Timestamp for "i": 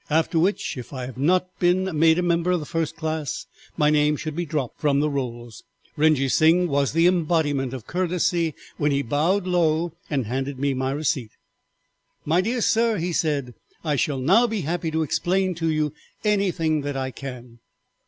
0.93-1.05, 13.85-13.95, 16.97-17.11